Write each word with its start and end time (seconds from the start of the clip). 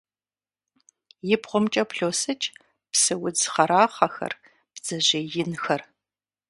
И 1.33 1.35
бгъумкӀэ 1.41 1.83
блосыкӀ 1.89 2.47
псы 2.91 3.13
удз 3.25 3.41
хъэрахъэхэр, 3.51 4.33
бдзэжьей 4.73 5.27
инхэр. 5.43 5.81